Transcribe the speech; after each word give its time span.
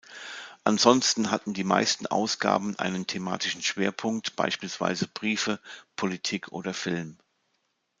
Ansonsten 0.63 1.29
hatten 1.29 1.53
die 1.53 1.63
meisten 1.63 2.07
Ausgaben 2.07 2.75
einen 2.79 3.05
thematischen 3.05 3.61
Schwerpunkt, 3.61 4.35
beispielsweise 4.35 5.07
Briefe, 5.07 5.59
Politik 5.95 6.47
oder 6.51 6.73
Film. 6.73 7.17